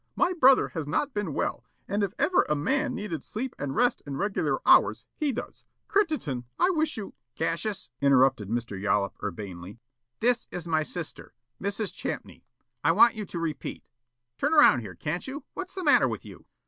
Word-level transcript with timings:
My 0.15 0.33
brother 0.33 0.69
has 0.69 0.87
not 0.87 1.13
been 1.13 1.31
well 1.31 1.63
and 1.87 2.01
if 2.01 2.11
ever 2.17 2.43
a 2.49 2.55
man 2.55 2.95
needed 2.95 3.21
sleep 3.23 3.53
and 3.59 3.75
rest 3.75 4.01
and 4.03 4.17
regular 4.17 4.59
hours, 4.65 5.05
he 5.15 5.31
does. 5.31 5.63
Crittenden, 5.87 6.45
I 6.57 6.71
wish 6.71 6.97
you" 6.97 7.13
"Cassius," 7.35 7.89
interrupted 8.01 8.49
Mr. 8.49 8.81
Yollop 8.81 9.15
urbanely, 9.21 9.77
"this 10.19 10.47
is 10.49 10.65
my 10.67 10.81
sister, 10.81 11.35
Mrs. 11.61 11.93
Champney. 11.93 12.43
I 12.83 12.91
want 12.93 13.13
you 13.13 13.27
to 13.27 13.37
repeat 13.37 13.89
Turn 14.39 14.55
around 14.55 14.79
here, 14.79 14.95
can't 14.95 15.27
you? 15.27 15.43
What's 15.53 15.75
the 15.75 15.83
matter 15.83 16.07
with 16.07 16.25
you?" 16.25 16.47